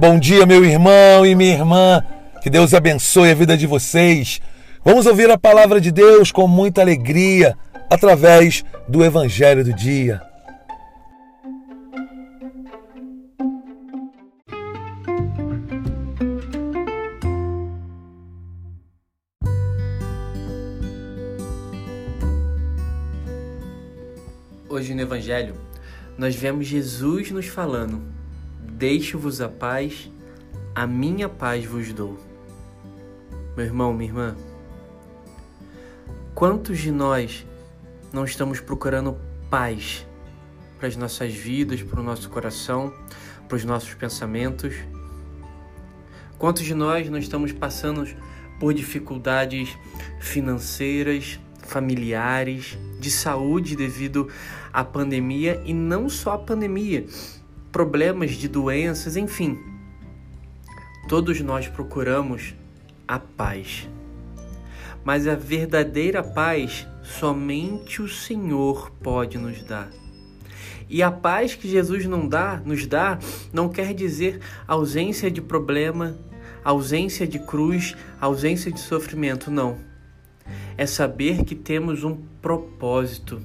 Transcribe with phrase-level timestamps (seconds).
[0.00, 2.02] Bom dia, meu irmão e minha irmã.
[2.40, 4.40] Que Deus abençoe a vida de vocês.
[4.82, 7.54] Vamos ouvir a palavra de Deus com muita alegria
[7.90, 10.22] através do Evangelho do Dia.
[24.66, 25.56] Hoje no Evangelho,
[26.16, 28.18] nós vemos Jesus nos falando:
[28.62, 30.10] Deixo-vos a paz,
[30.74, 32.18] a minha paz vos dou.
[33.56, 34.36] Meu irmão, minha irmã,
[36.34, 37.46] quantos de nós
[38.12, 39.18] não estamos procurando
[39.50, 40.06] paz
[40.78, 42.92] para as nossas vidas, para o nosso coração,
[43.48, 44.74] para os nossos pensamentos?
[46.38, 48.06] Quantos de nós não estamos passando
[48.58, 49.76] por dificuldades
[50.20, 54.28] financeiras, familiares, de saúde devido
[54.72, 57.06] à pandemia e não só a pandemia,
[57.70, 59.58] problemas de doenças, enfim.
[61.08, 62.54] Todos nós procuramos
[63.06, 63.88] a paz.
[65.04, 69.90] Mas a verdadeira paz somente o Senhor pode nos dar.
[70.88, 73.18] E a paz que Jesus não dá, nos dá,
[73.52, 76.18] não quer dizer ausência de problema,
[76.64, 79.90] ausência de cruz, ausência de sofrimento, não
[80.76, 83.42] é saber que temos um propósito,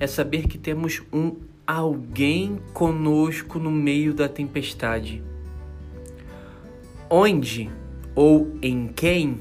[0.00, 1.36] é saber que temos um
[1.70, 5.22] alguém conosco no meio da tempestade.
[7.10, 7.70] Onde
[8.14, 9.40] ou em quem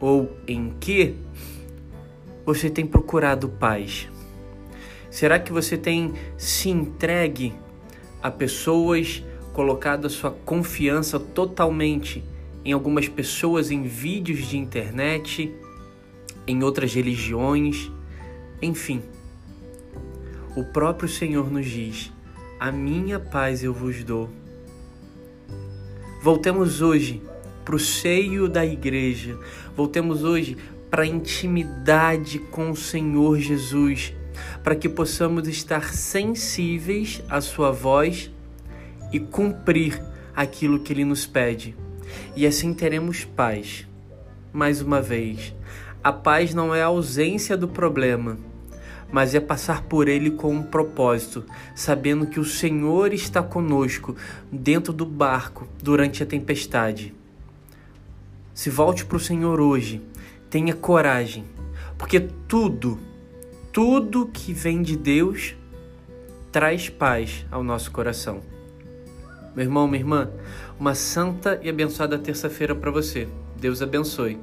[0.00, 1.14] ou em que
[2.44, 4.08] você tem procurado paz?
[5.08, 7.54] Será que você tem se entregue
[8.20, 12.24] a pessoas, colocado a sua confiança totalmente
[12.64, 15.54] em algumas pessoas em vídeos de internet?
[16.48, 17.92] em outras religiões,
[18.62, 19.02] enfim.
[20.58, 22.12] O próprio Senhor nos diz:
[22.58, 24.28] A minha paz eu vos dou.
[26.20, 27.22] Voltemos hoje
[27.64, 29.38] para o seio da igreja,
[29.76, 30.56] voltemos hoje
[30.90, 34.12] para a intimidade com o Senhor Jesus,
[34.64, 38.28] para que possamos estar sensíveis à Sua voz
[39.12, 40.02] e cumprir
[40.34, 41.76] aquilo que Ele nos pede.
[42.34, 43.86] E assim teremos paz.
[44.52, 45.54] Mais uma vez,
[46.02, 48.36] a paz não é a ausência do problema,
[49.10, 54.14] mas é passar por ele com um propósito, sabendo que o Senhor está conosco
[54.52, 57.14] dentro do barco durante a tempestade.
[58.52, 60.02] Se volte para o Senhor hoje,
[60.50, 61.44] tenha coragem,
[61.96, 62.98] porque tudo,
[63.72, 65.54] tudo que vem de Deus
[66.50, 68.40] traz paz ao nosso coração.
[69.54, 70.30] Meu irmão, minha irmã,
[70.78, 73.28] uma santa e abençoada terça-feira para você.
[73.56, 74.38] Deus abençoe.